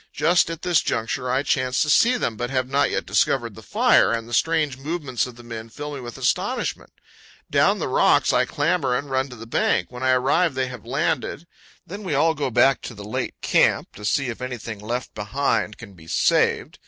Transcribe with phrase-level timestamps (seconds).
[0.13, 3.61] Just at this juncture I chance to see them, but have not yet discovered the
[3.61, 6.91] fire, and the strange movements of the men fill me with astonishment.
[7.51, 9.91] Down the rocks I clamber, and run to the bank.
[9.91, 11.45] When I arrive they have landed.
[11.85, 15.77] Then we all go back to the late camp to see if anything left behind
[15.77, 16.79] can be saved.